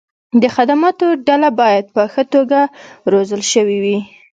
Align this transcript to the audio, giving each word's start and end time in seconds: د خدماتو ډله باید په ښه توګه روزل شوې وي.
د 0.41 0.43
خدماتو 0.55 1.07
ډله 1.27 1.49
باید 1.61 1.85
په 1.95 2.01
ښه 2.13 2.23
توګه 2.33 2.59
روزل 3.11 3.41
شوې 3.53 3.77
وي. 3.83 3.99